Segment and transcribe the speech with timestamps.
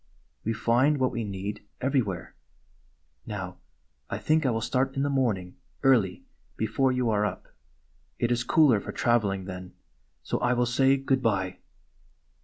[0.43, 2.33] "We find what we need, everywhere.
[3.27, 3.57] Now,
[4.09, 6.25] I think I will start in the morning early
[6.57, 7.47] before you are up.
[8.17, 9.73] It is cooler for traveling then.
[10.23, 11.59] So I will say good bye."